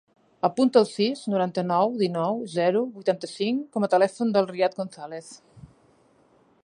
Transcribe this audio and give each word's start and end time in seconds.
Apunta 0.47 0.79
el 0.83 0.87
sis, 0.91 1.19
noranta-nou, 1.33 1.93
dinou, 1.99 2.41
zero, 2.55 2.81
vuitanta-cinc 2.95 3.63
com 3.77 3.85
a 3.85 3.91
telèfon 3.95 4.33
del 4.39 4.49
Riad 4.55 4.79
Gonzalez. 4.81 5.33